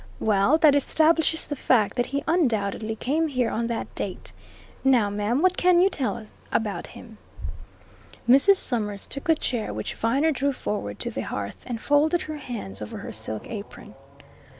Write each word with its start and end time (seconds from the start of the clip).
Well, 0.19 0.57
that 0.57 0.73
establishes 0.73 1.45
the 1.47 1.55
fact 1.55 1.95
that 1.95 2.07
he 2.07 2.23
undoubtedly 2.27 2.95
came 2.95 3.27
here 3.27 3.51
on 3.51 3.67
that 3.67 3.93
date. 3.93 4.31
Now, 4.83 5.11
ma'am, 5.11 5.43
what 5.43 5.57
can 5.57 5.77
you 5.79 5.91
tell 5.91 6.25
about 6.51 6.87
him?" 6.87 7.19
Mrs. 8.27 8.55
Summers 8.55 9.05
took 9.05 9.25
the 9.25 9.35
chair 9.35 9.71
which 9.75 9.93
Viner 9.93 10.31
drew 10.31 10.53
forward 10.53 10.97
to 11.01 11.11
the 11.11 11.21
hearth 11.21 11.63
and 11.67 11.79
folded 11.79 12.23
her 12.23 12.37
hands 12.37 12.81
over 12.81 12.97
her 12.97 13.11
silk 13.11 13.47
apron. 13.47 13.93